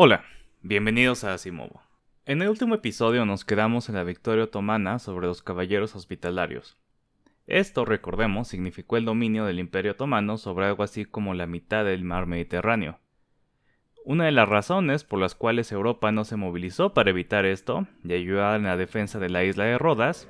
[0.00, 0.22] Hola,
[0.62, 1.82] bienvenidos a Asimovo.
[2.24, 6.76] En el último episodio nos quedamos en la victoria otomana sobre los caballeros hospitalarios.
[7.48, 12.04] Esto, recordemos, significó el dominio del Imperio otomano sobre algo así como la mitad del
[12.04, 13.00] mar Mediterráneo.
[14.04, 18.12] Una de las razones por las cuales Europa no se movilizó para evitar esto y
[18.12, 20.28] ayudar en la defensa de la isla de Rodas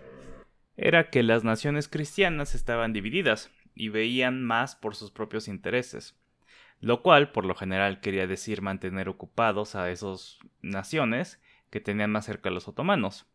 [0.79, 6.19] era que las naciones cristianas estaban divididas y veían más por sus propios intereses
[6.81, 12.27] lo cual por lo general quería decir mantener ocupados a esas naciones que tenían más
[12.27, 13.27] cerca a los otomanos,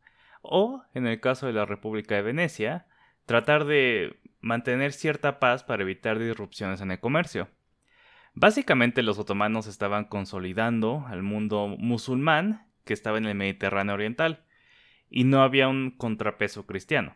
[0.41, 2.87] o, en el caso de la República de Venecia,
[3.25, 7.49] tratar de mantener cierta paz para evitar disrupciones en el comercio.
[8.33, 14.43] Básicamente los otomanos estaban consolidando al mundo musulmán que estaba en el Mediterráneo Oriental,
[15.09, 17.15] y no había un contrapeso cristiano.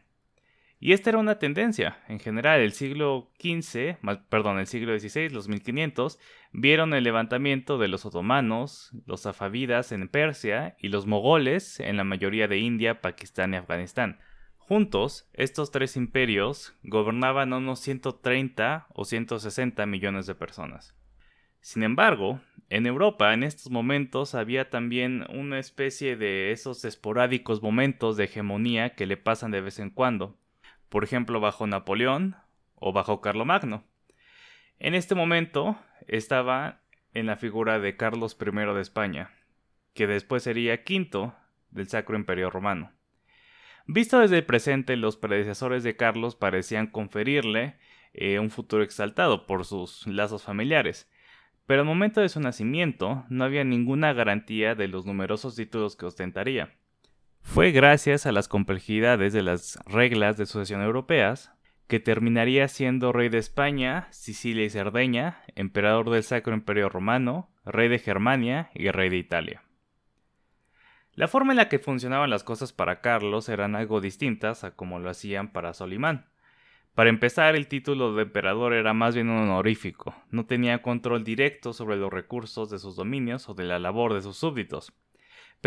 [0.79, 1.97] Y esta era una tendencia.
[2.07, 3.97] En general, el siglo XV,
[4.29, 6.19] perdón, el siglo XVI, los 1500,
[6.51, 12.03] vieron el levantamiento de los otomanos, los safavidas en Persia y los mogoles en la
[12.03, 14.19] mayoría de India, Pakistán y Afganistán.
[14.57, 20.93] Juntos, estos tres imperios gobernaban unos 130 o 160 millones de personas.
[21.59, 28.15] Sin embargo, en Europa en estos momentos había también una especie de esos esporádicos momentos
[28.15, 30.37] de hegemonía que le pasan de vez en cuando
[30.89, 32.35] por ejemplo bajo Napoleón
[32.75, 33.83] o bajo Carlomagno.
[34.79, 36.81] En este momento estaba
[37.13, 39.31] en la figura de Carlos I de España,
[39.93, 41.35] que después sería quinto
[41.71, 42.91] del Sacro Imperio Romano.
[43.87, 47.77] Visto desde el presente, los predecesores de Carlos parecían conferirle
[48.13, 51.09] eh, un futuro exaltado por sus lazos familiares,
[51.65, 56.05] pero al momento de su nacimiento no había ninguna garantía de los numerosos títulos que
[56.05, 56.76] ostentaría.
[57.47, 61.51] Fue gracias a las complejidades de las reglas de sucesión europeas
[61.87, 67.87] que terminaría siendo rey de España, Sicilia y Cerdeña, emperador del Sacro Imperio Romano, rey
[67.87, 69.63] de Germania y rey de Italia.
[71.13, 74.99] La forma en la que funcionaban las cosas para Carlos eran algo distintas a como
[74.99, 76.27] lo hacían para Solimán.
[76.93, 81.73] Para empezar, el título de emperador era más bien un honorífico, no tenía control directo
[81.73, 84.93] sobre los recursos de sus dominios o de la labor de sus súbditos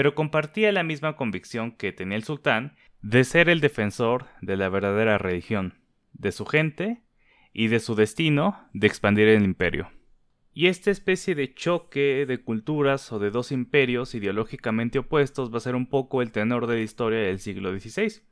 [0.00, 4.70] pero compartía la misma convicción que tenía el sultán de ser el defensor de la
[4.70, 5.74] verdadera religión,
[6.14, 7.02] de su gente
[7.52, 9.90] y de su destino de expandir el imperio.
[10.54, 15.60] Y esta especie de choque de culturas o de dos imperios ideológicamente opuestos va a
[15.60, 18.22] ser un poco el tenor de la historia del siglo XVI.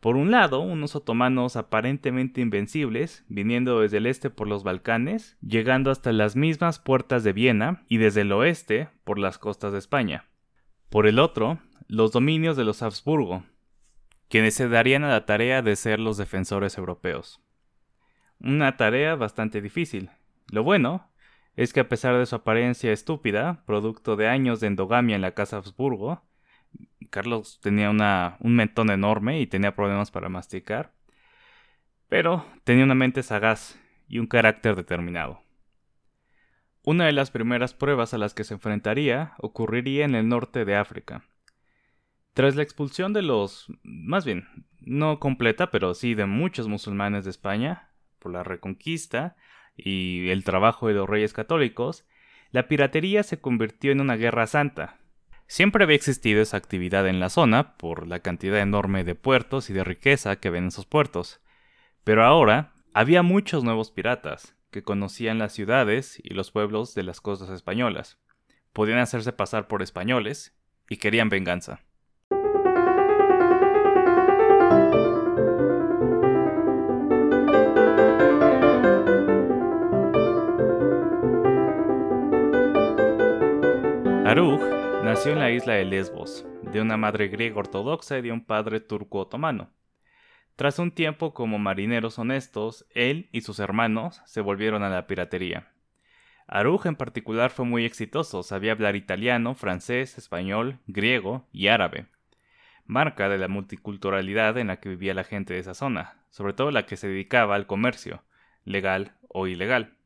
[0.00, 5.92] Por un lado, unos otomanos aparentemente invencibles, viniendo desde el este por los Balcanes, llegando
[5.92, 10.24] hasta las mismas puertas de Viena, y desde el oeste por las costas de España.
[10.90, 11.58] Por el otro,
[11.88, 13.44] los dominios de los Habsburgo,
[14.28, 17.40] quienes se darían a la tarea de ser los defensores europeos.
[18.40, 20.10] Una tarea bastante difícil.
[20.50, 21.10] Lo bueno
[21.56, 25.34] es que a pesar de su apariencia estúpida, producto de años de endogamia en la
[25.34, 26.22] casa Habsburgo,
[27.10, 30.92] Carlos tenía un mentón enorme y tenía problemas para masticar,
[32.08, 33.78] pero tenía una mente sagaz
[34.08, 35.43] y un carácter determinado.
[36.86, 40.76] Una de las primeras pruebas a las que se enfrentaría ocurriría en el norte de
[40.76, 41.24] África.
[42.34, 44.48] Tras la expulsión de los, más bien,
[44.80, 49.34] no completa, pero sí de muchos musulmanes de España, por la reconquista
[49.74, 52.06] y el trabajo de los reyes católicos,
[52.50, 54.98] la piratería se convirtió en una guerra santa.
[55.46, 59.72] Siempre había existido esa actividad en la zona por la cantidad enorme de puertos y
[59.72, 61.40] de riqueza que ven esos puertos.
[62.04, 67.20] Pero ahora había muchos nuevos piratas, que conocían las ciudades y los pueblos de las
[67.20, 68.18] costas españolas.
[68.72, 70.52] Podían hacerse pasar por españoles
[70.88, 71.84] y querían venganza.
[84.26, 84.60] Aruj
[85.04, 88.80] nació en la isla de Lesbos, de una madre griega ortodoxa y de un padre
[88.80, 89.70] turco otomano.
[90.56, 95.72] Tras un tiempo como marineros honestos, él y sus hermanos se volvieron a la piratería.
[96.46, 102.06] Aruj en particular fue muy exitoso, sabía hablar italiano, francés, español, griego y árabe,
[102.84, 106.70] marca de la multiculturalidad en la que vivía la gente de esa zona, sobre todo
[106.70, 108.22] la que se dedicaba al comercio,
[108.64, 109.96] legal o ilegal.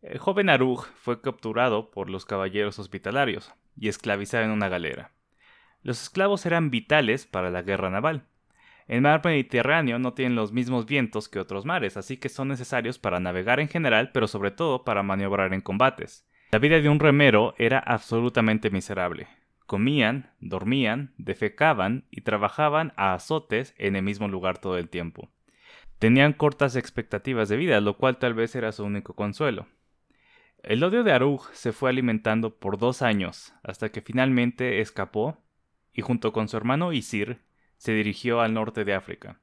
[0.00, 5.12] El joven Aruj fue capturado por los caballeros hospitalarios y esclavizado en una galera.
[5.82, 8.26] Los esclavos eran vitales para la guerra naval,
[8.88, 12.98] el mar Mediterráneo no tiene los mismos vientos que otros mares, así que son necesarios
[12.98, 16.28] para navegar en general, pero sobre todo para maniobrar en combates.
[16.50, 19.28] La vida de un remero era absolutamente miserable.
[19.66, 25.30] Comían, dormían, defecaban y trabajaban a azotes en el mismo lugar todo el tiempo.
[25.98, 29.66] Tenían cortas expectativas de vida, lo cual tal vez era su único consuelo.
[30.62, 35.38] El odio de Aruj se fue alimentando por dos años, hasta que finalmente escapó
[35.92, 37.40] y junto con su hermano Isir
[37.82, 39.40] se dirigió al norte de África,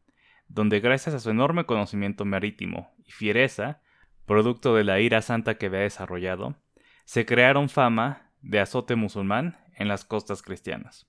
[0.47, 3.81] donde gracias a su enorme conocimiento marítimo y fiereza,
[4.25, 6.55] producto de la ira santa que había desarrollado,
[7.03, 11.05] se crearon fama de azote musulmán en las costas cristianas.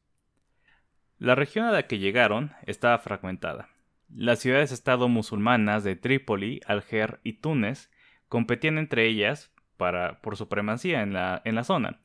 [1.18, 3.68] La región a la que llegaron estaba fragmentada.
[4.08, 7.92] Las ciudades-estado musulmanas de Trípoli, Alger y Túnez
[8.26, 12.00] competían entre ellas por supremacía en la, en la zona,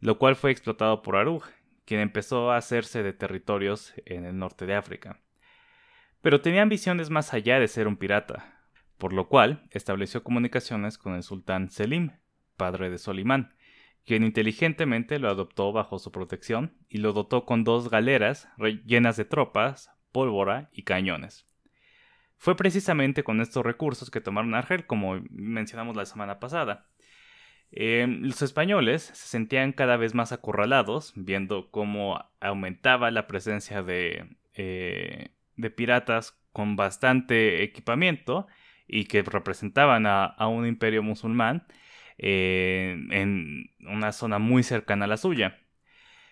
[0.00, 1.46] lo cual fue explotado por Aruj,
[1.86, 5.20] quien empezó a hacerse de territorios en el norte de África.
[6.20, 8.60] Pero tenía ambiciones más allá de ser un pirata,
[8.98, 12.10] por lo cual estableció comunicaciones con el sultán Selim,
[12.56, 13.54] padre de Solimán,
[14.04, 18.48] quien inteligentemente lo adoptó bajo su protección y lo dotó con dos galeras
[18.84, 21.46] llenas de tropas, pólvora y cañones.
[22.38, 26.86] Fue precisamente con estos recursos que tomaron Argel, como mencionamos la semana pasada.
[27.72, 34.36] Em, los españoles se sentían cada vez más acorralados, viendo cómo aumentaba la presencia de,
[34.54, 35.30] eh,
[35.76, 38.46] piratas con bastante equipamiento
[38.86, 41.66] y que representaban a, un imperio musulmán
[42.18, 45.58] eh, en una zona muy cercana a la suya.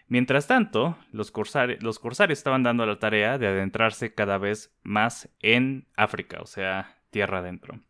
[0.07, 1.33] Mientras tanto, los,
[1.81, 6.99] los corsarios estaban dando la tarea de adentrarse cada vez más en África, o sea,
[7.11, 7.81] tierra adentro.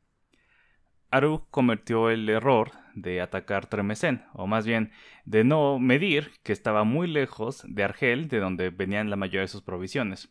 [1.11, 4.93] Aru cometió el error de atacar Tremesen, o más bien
[5.25, 9.49] de no medir que estaba muy lejos de Argel, de donde venían la mayoría de
[9.49, 10.31] sus provisiones.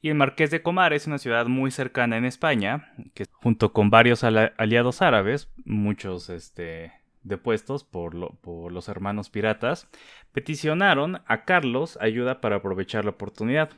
[0.00, 3.90] Y el Marqués de Comar es una ciudad muy cercana en España, que junto con
[3.90, 6.92] varios aliados árabes, muchos este,
[7.22, 9.88] depuestos por, por los hermanos piratas,
[10.32, 13.70] peticionaron a Carlos ayuda para aprovechar la oportunidad.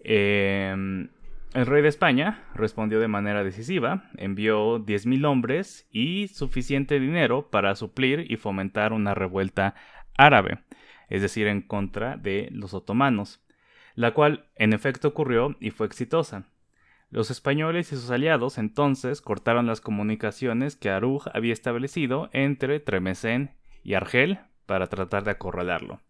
[0.00, 1.08] Em,
[1.56, 7.74] el rey de España respondió de manera decisiva, envió 10.000 hombres y suficiente dinero para
[7.76, 9.74] suplir y fomentar una revuelta
[10.18, 10.58] árabe,
[11.08, 13.42] es decir, en contra de los otomanos,
[13.94, 16.44] la cual en efecto ocurrió y fue exitosa.
[17.08, 23.56] Los españoles y sus aliados entonces cortaron las comunicaciones que Aruj había establecido entre Tremesen
[23.82, 26.02] y Argel para tratar de acorralarlo.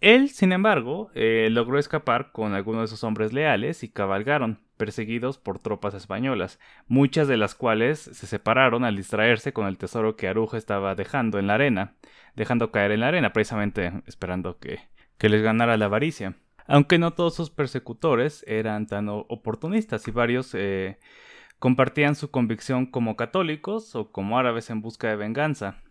[0.00, 5.36] Él, sin embargo, eh, logró escapar con algunos de sus hombres leales y cabalgaron, perseguidos
[5.36, 6.58] por tropas españolas,
[6.88, 11.38] muchas de las cuales se separaron al distraerse con el tesoro que Aruj estaba dejando
[11.38, 11.96] en la arena,
[12.34, 14.80] dejando caer en la arena, precisamente esperando que,
[15.18, 16.36] que les ganara la avaricia
[16.70, 21.00] aunque no todos sus persecutores eran tan oportunistas y varios eh,
[21.58, 25.82] compartían su convicción como católicos o como árabes en busca de venganza.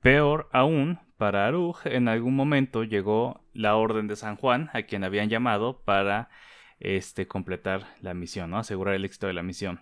[0.00, 5.04] Peor aún, para Aruj en algún momento llegó la Orden de San Juan, a quien
[5.04, 6.30] habían llamado para
[6.78, 9.80] este, completar la misión, asegurar el éxito de la misión.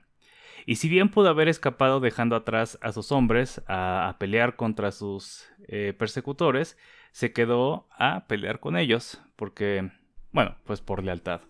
[0.64, 5.48] Y si bien pudo haber escapado dejando atrás a sus hombres a, pelear contra sus
[5.68, 6.78] eh, persecutores,
[7.12, 9.90] se quedó a pelear con ellos, porque
[10.32, 11.40] bueno, pues por lealtad.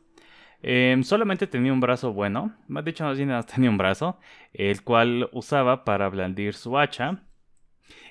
[0.62, 4.18] Em, solamente tenía un brazo bueno, más dicho, no tenía un brazo,
[4.52, 7.22] el cual usaba para blandir su hacha.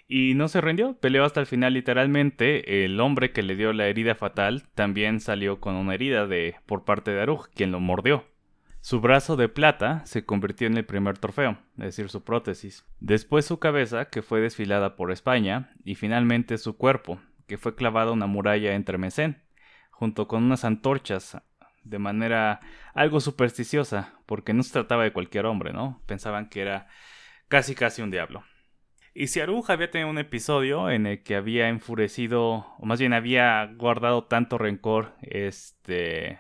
[0.08, 2.86] Y no se rindió, peleó hasta el final literalmente.
[2.86, 6.86] El hombre que le dio la herida fatal también salió con una herida de por
[6.86, 8.26] parte de Aruj, quien lo mordió.
[8.82, 12.86] Su brazo de plata se convirtió en el primer trofeo, es decir, su prótesis.
[13.00, 18.12] Después su cabeza, que fue desfilada por España, y finalmente su cuerpo, que fue clavado
[18.12, 19.42] a una muralla entre Mesén
[19.96, 21.38] junto con unas antorchas
[21.84, 22.60] de manera
[22.94, 26.02] algo supersticiosa, porque no se trataba de cualquier hombre, ¿no?
[26.06, 26.88] Pensaban que era
[27.48, 28.44] casi casi un diablo.
[29.18, 33.14] Y si Aruja había tenido un episodio en el que había enfurecido, o más bien
[33.14, 36.40] había guardado tanto rencor, este,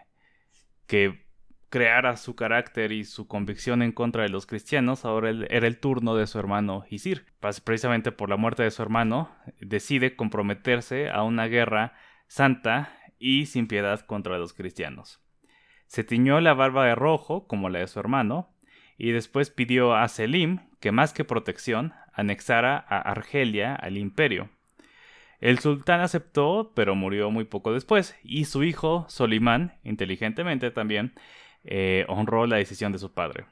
[0.85, 1.25] que
[1.69, 6.17] creara su carácter y su convicción en contra de los cristianos, ahora era el turno
[6.17, 7.25] de su hermano Isir.
[7.63, 11.93] Precisamente por la muerte de su hermano, decide comprometerse a una guerra
[12.27, 15.21] santa y sin piedad contra los cristianos.
[15.87, 18.53] Se tiñó la barba de rojo, como la de su hermano,
[18.97, 24.49] y después pidió a Selim que más que protección anexara a Argelia al imperio.
[25.39, 31.13] El sultán aceptó, pero murió muy poco después, y su hijo, Solimán, inteligentemente también,
[31.63, 33.45] eh, honró la decisión de su padre.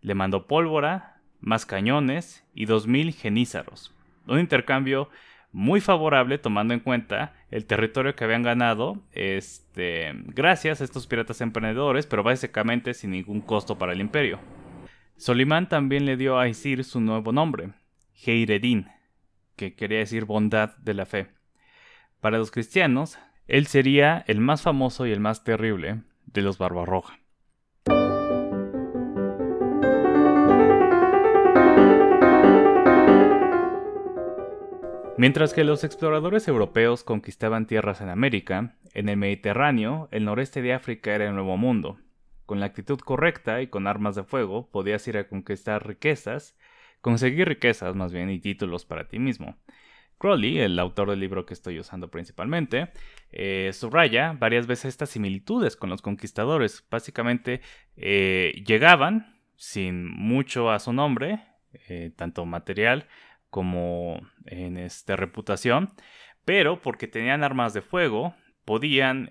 [0.00, 3.94] Le mandó pólvora, más cañones y dos mil genízaros.
[4.26, 5.10] Un intercambio
[5.52, 11.40] muy favorable tomando en cuenta el territorio que habían ganado este, gracias a estos piratas
[11.40, 14.40] emprendedores, pero básicamente sin ningún costo para el imperio.
[15.16, 17.70] Solimán también le dio a Isir su nuevo nombre,
[18.24, 18.88] Heiredin,
[19.56, 21.28] que quería decir bondad de la fe.
[22.20, 27.18] Para los cristianos, él sería el más famoso y el más terrible de los Barbarroja.
[35.16, 40.74] Mientras que los exploradores europeos conquistaban tierras en América, en el Mediterráneo, el noreste de
[40.74, 41.98] África era el nuevo mundo.
[42.46, 46.56] Con la actitud correcta y con armas de fuego podías ir a conquistar riquezas,
[47.04, 49.58] conseguir riquezas más bien y títulos para ti mismo.
[50.16, 52.92] Crowley, el autor del libro que estoy usando principalmente,
[53.30, 56.82] eh, subraya varias veces estas similitudes con los conquistadores.
[56.90, 57.60] Básicamente
[57.98, 61.44] eh, llegaban sin mucho a su nombre,
[61.90, 63.06] eh, tanto material
[63.50, 65.92] como en este, reputación,
[66.46, 68.34] pero porque tenían armas de fuego,
[68.64, 69.30] podían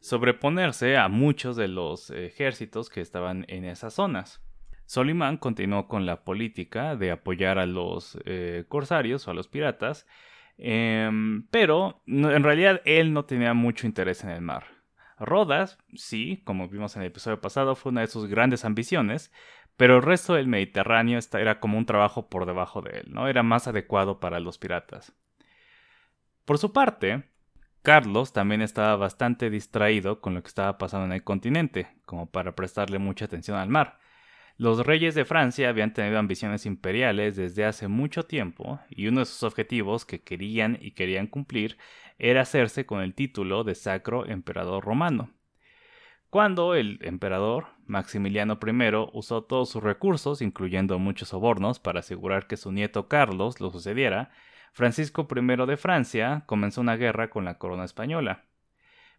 [0.00, 4.42] sobreponerse a muchos de los ejércitos que estaban en esas zonas.
[4.90, 10.04] Solimán continuó con la política de apoyar a los eh, corsarios o a los piratas,
[10.58, 14.64] em, pero en realidad él no tenía mucho interés en el mar.
[15.16, 19.32] Rodas, sí, como vimos en el episodio pasado, fue una de sus grandes ambiciones,
[19.76, 23.28] pero el resto del Mediterráneo era como un trabajo por debajo de él, ¿no?
[23.28, 25.14] Era más adecuado para los piratas.
[26.44, 27.30] Por su parte,
[27.82, 32.56] Carlos también estaba bastante distraído con lo que estaba pasando en el continente, como para
[32.56, 34.00] prestarle mucha atención al mar.
[34.60, 39.24] Los reyes de Francia habían tenido ambiciones imperiales desde hace mucho tiempo, y uno de
[39.24, 41.78] sus objetivos que querían y querían cumplir
[42.18, 45.30] era hacerse con el título de Sacro Emperador Romano.
[46.28, 52.58] Cuando el emperador Maximiliano I usó todos sus recursos, incluyendo muchos sobornos, para asegurar que
[52.58, 54.28] su nieto Carlos lo sucediera,
[54.74, 58.44] Francisco I de Francia comenzó una guerra con la corona española.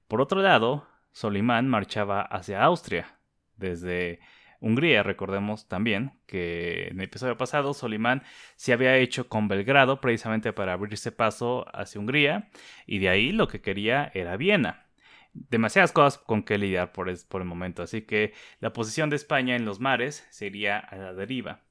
[0.08, 3.18] Por otro lado, Solimán marchaba hacia Austria.
[3.58, 4.20] Desde
[4.62, 8.24] Hungría, recordemos también que en el episodio pasado Solimán
[8.56, 12.50] se había hecho con Belgrado precisamente para abrirse paso hacia Hungría,
[12.86, 14.86] y de ahí lo que quería era Viena
[15.34, 19.66] demasiadas cosas con que lidiar por, el momento, así que la posición de España en
[19.66, 21.62] los mares sería a la deriva.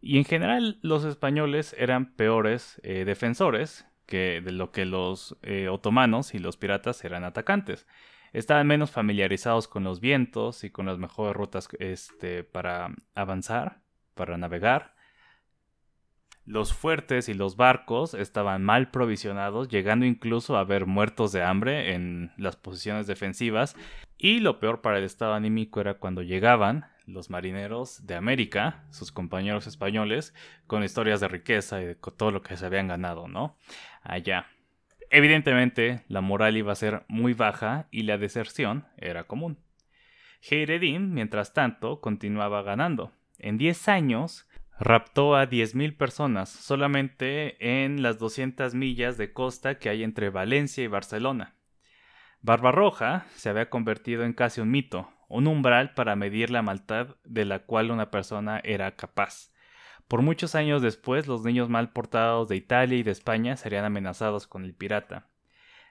[0.00, 5.68] Y en general los españoles eran peores eh, defensores que de lo que los eh,
[5.68, 7.86] otomanos y los piratas eran atacantes.
[8.34, 13.80] Estaban menos familiarizados con los vientos y con las mejores rutas este, para avanzar,
[14.14, 14.94] para navegar.
[16.44, 21.94] Los fuertes y los barcos estaban mal provisionados, llegando incluso a haber muertos de hambre
[21.94, 23.76] en las posiciones defensivas.
[24.18, 29.12] Y lo peor para el estado anímico era cuando llegaban los marineros de América, sus
[29.12, 30.34] compañeros españoles,
[30.66, 33.56] con historias de riqueza y de todo lo que se habían ganado, ¿no?
[34.02, 34.48] Allá.
[35.16, 39.60] Evidentemente, la moral iba a ser muy baja y la deserción era común.
[40.42, 43.12] Heiredin, mientras tanto, continuaba ganando.
[43.38, 49.88] En 10 años, raptó a 10.000 personas solamente en las 200 millas de costa que
[49.88, 51.54] hay entre Valencia y Barcelona.
[52.40, 57.44] Barbarroja se había convertido en casi un mito, un umbral para medir la maldad de
[57.44, 59.53] la cual una persona era capaz.
[60.14, 64.46] Por muchos años después, los niños mal portados de Italia y de España serían amenazados
[64.46, 65.26] con el pirata.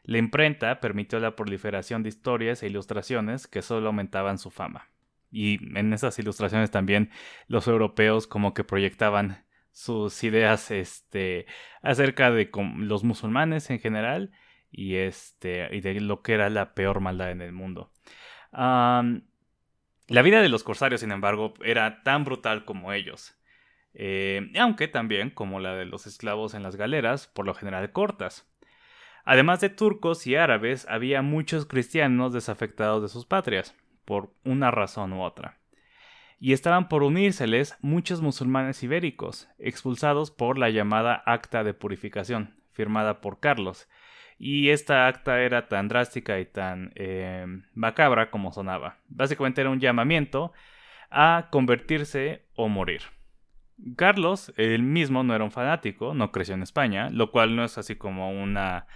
[0.04, 4.88] La imprenta permitió la proliferación de historias e ilustraciones que solo aumentaban su fama.
[5.30, 7.12] Y en esas ilustraciones también
[7.48, 11.46] los europeos como que proyectaban sus ideas este,
[11.82, 14.32] acerca de los musulmanes en general
[14.72, 17.92] y, este, y de lo que era la peor maldad en el mundo.
[18.54, 19.02] la
[20.08, 23.38] vida de los corsarios, sin embargo, era tan brutal como ellos.
[23.94, 28.50] Eh, aunque también como la de los esclavos en las galeras, por lo general cortas.
[29.26, 35.14] Además de turcos y árabes, había muchos cristianos desafectados de sus patrias por una razón
[35.14, 35.58] u otra.
[36.40, 43.22] Y estaban por unírseles muchos musulmanes ibéricos, expulsados por la llamada Acta de Purificación, firmada
[43.22, 43.88] por Carlos,
[44.38, 48.98] y esta acta era tan drástica y tan eh, macabra como sonaba.
[49.08, 50.52] Básicamente era un llamamiento
[51.10, 53.04] a convertirse o morir.
[53.96, 57.78] Carlos, él mismo no era un fanático, no creció en España, lo cual no es
[57.78, 58.88] así como una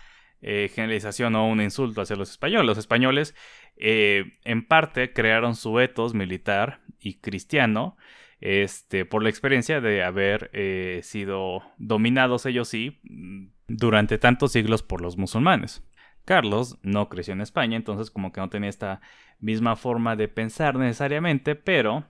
[0.41, 2.65] eh, generalización o un insulto hacia los españoles.
[2.65, 3.36] Los españoles
[3.75, 7.98] eh, en parte crearon su etos militar y cristiano
[8.39, 13.01] este, por la experiencia de haber eh, sido dominados ellos sí
[13.67, 15.84] durante tantos siglos por los musulmanes.
[16.24, 19.01] Carlos no creció en España, entonces como que no tenía esta
[19.39, 22.05] misma forma de pensar necesariamente, pero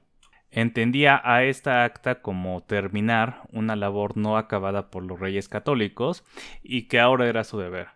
[0.51, 6.23] entendía a esta acta como terminar una labor no acabada por los reyes católicos
[6.63, 7.89] y que ahora era su deber.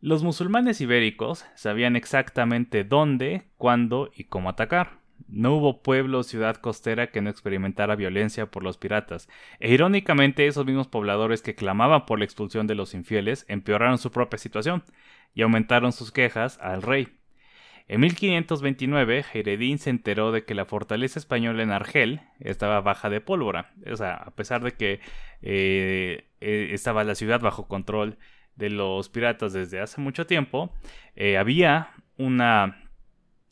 [0.00, 4.98] Los musulmanes ibéricos sabían exactamente dónde, cuándo y cómo atacar.
[5.28, 9.28] No hubo pueblo o ciudad costera que no experimentara violencia por los piratas,
[9.60, 14.10] e irónicamente esos mismos pobladores que clamaban por la expulsión de los infieles empeoraron su
[14.10, 14.82] propia situación
[15.34, 17.21] y aumentaron sus quejas al rey.
[17.92, 23.20] En 1529, Jeredín se enteró de que la fortaleza española en Argel estaba baja de
[23.20, 23.74] pólvora.
[23.86, 25.00] O sea, a pesar de que
[25.42, 28.16] eh, eh, estaba la ciudad bajo control
[28.56, 30.72] de los piratas desde hace mucho tiempo,
[31.16, 32.88] eh, había una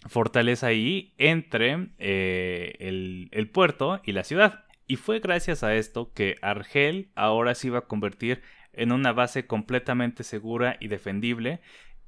[0.09, 4.64] fortaleza ahí entre eh, el, puerto y la ciudad.
[4.87, 8.40] Y fue gracias a esto que Argel ahora se iba a convertir
[8.73, 11.61] en una base completamente segura y defendible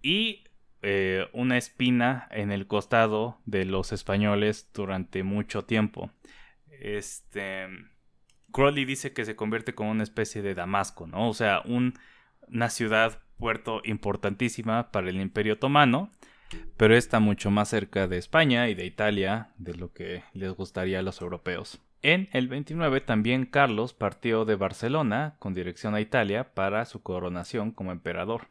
[0.02, 0.41] y
[0.82, 6.10] eh, una espina en el costado de los españoles durante mucho tiempo.
[6.70, 7.66] Este.
[8.52, 11.28] Crowley dice que se convierte como una especie de Damasco, ¿no?
[11.28, 16.10] O sea, una ciudad puerto importantísima para el Imperio Otomano
[16.76, 20.98] pero está mucho más cerca de España y de Italia de lo que les gustaría
[20.98, 21.80] a los europeos.
[22.02, 27.70] En el 29 también Carlos partió de Barcelona con dirección a Italia para su coronación
[27.70, 28.48] como emperador.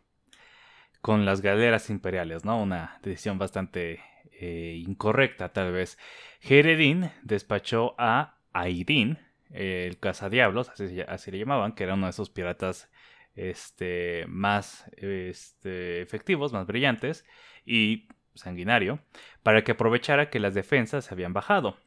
[1.01, 2.62] Con las galeras imperiales, ¿no?
[2.62, 4.00] Una decisión bastante
[4.39, 5.98] eh, incorrecta tal vez.
[6.39, 9.20] Jeredín despachó a Aidín,
[9.51, 12.89] el cazadiablos, así, así le llamaban, que era uno de esos piratas
[13.36, 17.25] este, más este, efectivos, más brillantes,
[17.65, 19.00] y sanguinario
[19.43, 21.77] para que aprovechara que las defensas se habían bajado.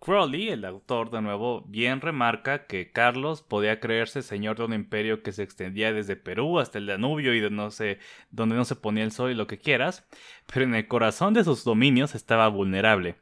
[0.00, 5.22] Crowley, el autor de nuevo, bien remarca que Carlos podía creerse señor de un imperio
[5.22, 7.98] que se extendía desde Perú hasta el Danubio y de no sé
[8.30, 10.06] donde no se ponía el sol y lo que quieras,
[10.52, 13.16] pero en el corazón de sus dominios estaba vulnerable.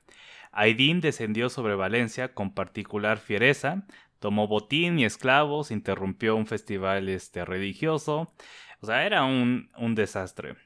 [0.53, 3.87] Aidín descendió sobre Valencia con particular fiereza,
[4.21, 8.33] tomó botín y esclavos, interrumpió un festival este, religioso,
[8.81, 10.57] o sea, era un, desastre.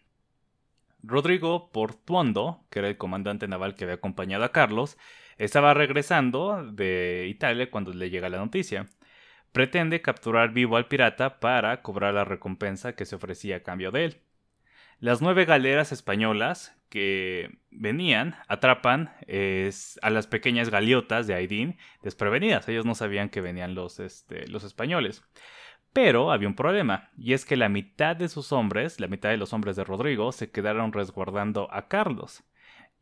[1.03, 4.99] Rodrigo Portuondo, que era el comandante naval que había acompañado a Carlos,
[5.45, 8.89] estaba regresando de Italia cuando le llega la noticia.
[9.53, 14.05] Pretende capturar vivo al pirata para cobrar la recompensa que se ofrecía a cambio de
[14.05, 14.17] él.
[14.99, 19.15] Las nueve galeras españolas que venían atrapan
[20.03, 22.69] a las pequeñas galiotas de Aidín desprevenidas.
[22.69, 25.25] Ellos no sabían que venían los, este, los españoles.
[25.95, 29.39] Pero había un problema, y es que la mitad de sus hombres, la mitad de
[29.39, 32.45] los hombres de Rodrigo, se quedaron resguardando a Carlos.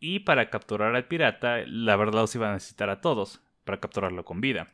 [0.01, 4.25] Y para capturar al pirata, la verdad los iba a necesitar a todos, para capturarlo
[4.25, 4.73] con vida.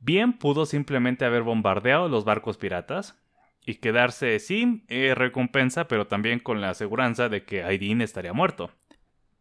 [0.00, 3.20] Bien pudo simplemente haber bombardeado los barcos piratas
[3.66, 8.70] y quedarse sin eh, recompensa, pero también con la aseguranza de que Aidin estaría muerto.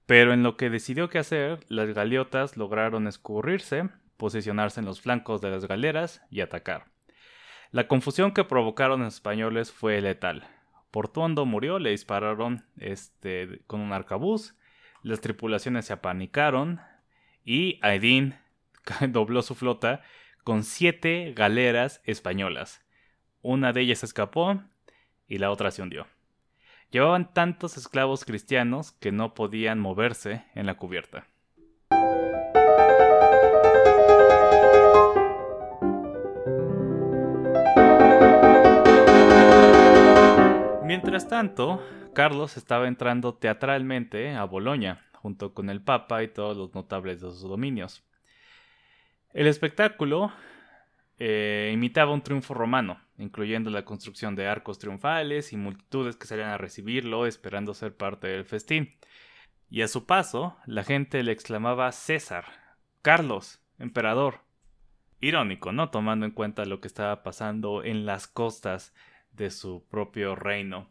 [0.06, 5.42] Pero en lo que decidió qué hacer, las galiotas lograron escurrirse, posicionarse en los flancos
[5.42, 6.86] de las galeras y atacar.
[7.72, 10.48] La confusión que provocaron los españoles fue letal.
[10.92, 14.57] Portuondo murió, le dispararon este, con un arcabuz,
[15.08, 16.82] las tripulaciones se apanicaron
[17.44, 18.36] y Aidin
[19.10, 20.02] dobló su flota
[20.44, 22.86] con siete galeras españolas.
[23.42, 24.62] Una de ellas escapó
[25.28, 26.08] y la otra se hundió.
[26.92, 31.28] Llevaban tantos esclavos cristianos que no podían moverse en la cubierta.
[40.86, 41.82] Mientras tanto,
[42.18, 47.28] Carlos estaba entrando teatralmente a Bolonia, junto con el Papa y todos los notables de
[47.28, 48.04] sus dominios.
[49.34, 50.34] El espectáculo
[51.20, 56.50] eh, imitaba un triunfo romano, incluyendo la construcción de arcos triunfales y multitudes que salían
[56.50, 58.96] a recibirlo esperando ser parte del festín.
[59.70, 62.46] Y a su paso, la gente le exclamaba César,
[63.04, 64.40] Carlos, emperador.
[65.22, 65.92] Irónico, ¿no?
[65.92, 68.96] Tomando en cuenta lo que estaba pasando en las costas
[69.34, 70.90] de su propio reino.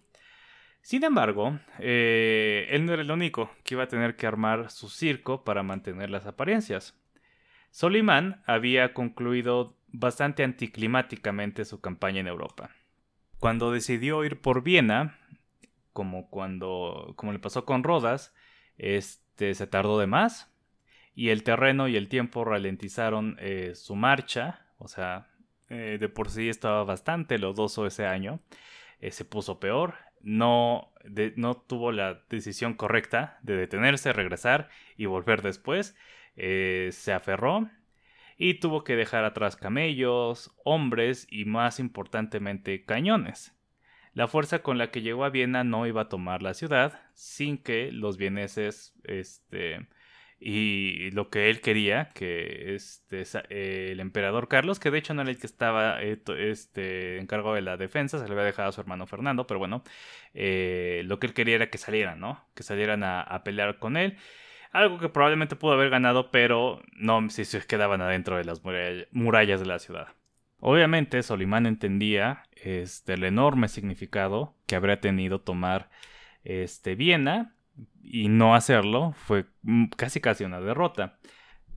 [0.87, 4.89] Sin embargo, eh, él no era el único que iba a tener que armar su
[4.89, 6.97] circo para mantener las apariencias.
[7.73, 12.71] Solimán había concluido bastante anticlimáticamente su campaña en Europa.
[13.41, 15.19] Cuando decidió ir por Viena,
[15.93, 18.33] como cuando como le pasó con Rodas,
[18.79, 20.55] este se tardó de más
[21.17, 25.33] y el terreno y el tiempo ralentizaron eh, su marcha, o sea,
[25.69, 28.39] eh, de por sí estaba bastante lodoso ese año,
[29.11, 30.93] se puso peor, no,
[31.37, 35.97] no tuvo la decisión correcta de detenerse, regresar y volver después,
[36.37, 37.71] eh, se aferró
[38.37, 43.55] y tuvo que dejar atrás camellos, hombres y más importantemente cañones.
[44.13, 47.59] La fuerza con la que llegó a Viena no iba a tomar la ciudad sin
[47.59, 49.89] que los vieneses este,
[50.39, 53.25] y lo que él quería, que este,
[53.91, 57.63] el emperador Carlos, que de hecho no era el que estaba eh, este, encargado de
[57.63, 59.83] la defensa, se le había dejado a su hermano Fernando, pero bueno,
[60.35, 62.45] eh, lo que él quería era que salieran, ¿no?
[62.55, 64.19] Que salieran a, pelear con él.
[64.73, 68.63] Algo que probablemente pudo haber ganado, pero no si se quedaban adentro de las
[69.13, 70.09] murallas de la ciudad.
[70.61, 75.89] Obviamente, Solimán entendía este, el enorme significado que habría tenido tomar
[76.45, 77.56] este, Viena
[78.03, 79.47] y no hacerlo fue
[79.97, 81.19] casi casi una derrota.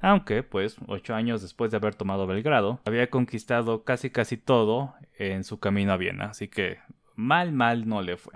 [0.01, 5.43] Aunque, pues, ocho años después de haber tomado Belgrado, había conquistado casi casi todo en
[5.43, 6.79] su camino a Viena, así que
[7.15, 8.33] mal mal no le fue.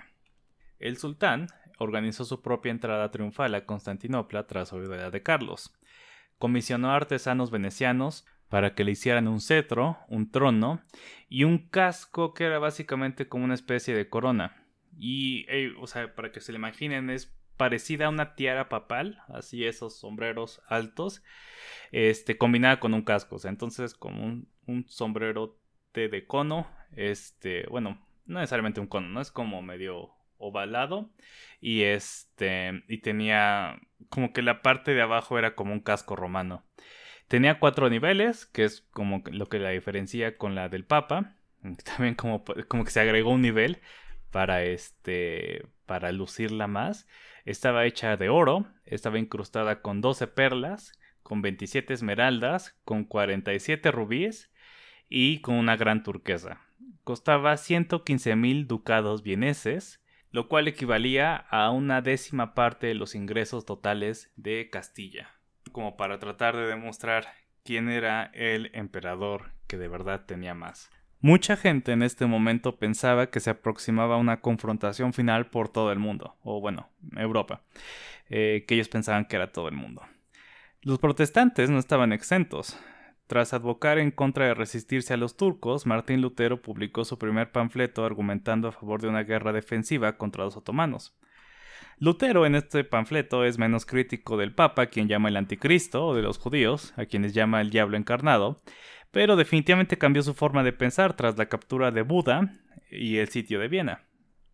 [0.80, 1.48] El sultán
[1.80, 5.74] organizó su propia entrada triunfal a Constantinopla tras oír de Carlos.
[6.38, 10.82] Comisionó a artesanos venecianos para que le hicieran un cetro, un trono
[11.30, 14.68] y un casco que era básicamente como una especie de corona.
[14.98, 15.48] Y,
[15.80, 19.98] o sea, para que se le imaginen, es parecida a una tiara papal, así esos
[19.98, 21.24] sombreros altos,
[21.92, 25.58] este, combinada con un casco, entonces como un, un sombrero
[25.94, 31.10] de cono, este, bueno, no necesariamente un cono, no es como medio ovalado
[31.62, 36.66] y este y tenía como que la parte de abajo era como un casco romano.
[37.28, 41.36] Tenía cuatro niveles, que es como lo que la diferencia con la del Papa.
[41.86, 43.82] También como, como que se agregó un nivel
[44.34, 47.08] para este para lucirla más.
[47.46, 54.52] Estaba hecha de oro, estaba incrustada con 12 perlas, con 27 esmeraldas, con 47 rubíes
[55.08, 56.62] y con una gran turquesa.
[57.06, 63.66] Costaba 115 mil ducados vieneses, lo cual equivalía a una décima parte de los ingresos
[63.66, 65.30] totales de Castilla
[65.74, 67.28] como para tratar de demostrar
[67.64, 70.90] quién era el emperador que de verdad tenía más.
[71.24, 75.98] Mucha gente en este momento pensaba que se aproximaba una confrontación final por todo el
[75.98, 77.62] mundo, o bueno, Europa,
[78.30, 80.02] eh, que ellos pensaban que era todo el mundo.
[80.82, 82.78] Los protestantes no estaban exentos.
[83.28, 88.04] Tras advocar en contra de resistirse a los turcos, Martín Lutero publicó su primer panfleto
[88.04, 91.18] argumentando a favor de una guerra defensiva contra los otomanos.
[92.00, 96.22] Lutero en este panfleto es menos crítico del Papa, quien llama el anticristo, o de
[96.22, 98.62] los judíos, a quienes llama el diablo encarnado,
[99.14, 103.60] pero definitivamente cambió su forma de pensar tras la captura de Buda y el sitio
[103.60, 104.02] de Viena.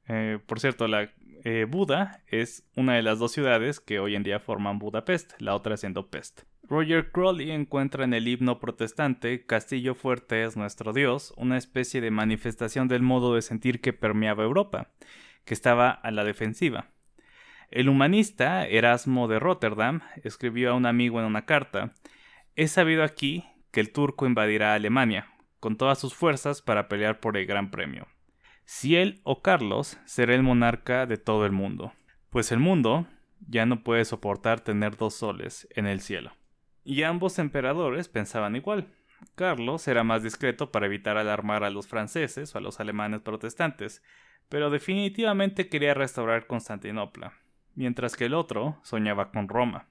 [0.09, 1.09] Eh, por cierto, la
[1.45, 5.55] eh, Buda es una de las dos ciudades que hoy en día forman Budapest, la
[5.55, 6.41] otra siendo Pest.
[6.63, 12.11] Roger Crowley encuentra en el himno protestante Castillo fuerte es nuestro Dios, una especie de
[12.11, 14.91] manifestación del modo de sentir que permeaba Europa,
[15.45, 16.89] que estaba a la defensiva.
[17.71, 21.93] El humanista Erasmo de Rotterdam escribió a un amigo en una carta,
[22.57, 25.27] He sabido aquí que el turco invadirá Alemania,
[25.59, 28.07] con todas sus fuerzas para pelear por el Gran Premio.
[28.65, 31.93] Si él o Carlos será el monarca de todo el mundo,
[32.29, 33.07] pues el mundo
[33.47, 36.31] ya no puede soportar tener dos soles en el cielo.
[36.83, 38.93] Y ambos emperadores pensaban igual.
[39.35, 44.03] Carlos era más discreto para evitar alarmar a los franceses o a los alemanes protestantes,
[44.47, 47.33] pero definitivamente quería restaurar Constantinopla
[47.79, 49.87] mientras que el otro soñaba con Roma.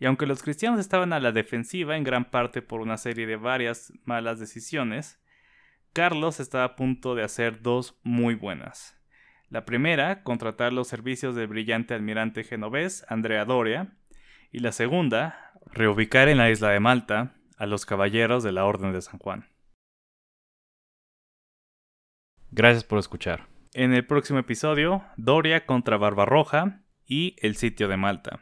[0.00, 3.36] Y aunque los cristianos estaban a la defensiva en gran parte por una serie de
[3.36, 5.20] varias malas decisiones,
[5.92, 8.96] Carlos estaba a punto de hacer dos muy buenas.
[9.48, 13.96] La primera, contratar los servicios del brillante almirante genovés Andrea Doria,
[14.52, 18.92] y la segunda, reubicar en la isla de Malta a los caballeros de la Orden
[18.92, 19.46] de San Juan.
[22.50, 23.46] Gracias por escuchar.
[23.74, 28.40] En el próximo episodio, Doria contra Barbarroja y el sitio de Malta.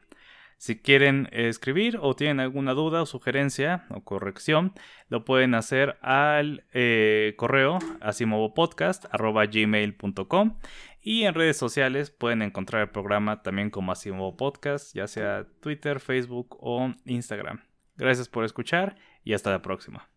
[0.58, 4.72] Si quieren escribir o tienen alguna duda o sugerencia o corrección,
[5.08, 10.58] lo pueden hacer al eh, correo asimovopodcast.gmail.com
[11.02, 16.00] y en redes sociales pueden encontrar el programa también como Asimovo Podcast, ya sea Twitter,
[16.00, 17.60] Facebook o Instagram.
[17.96, 20.08] Gracias por escuchar y hasta la próxima.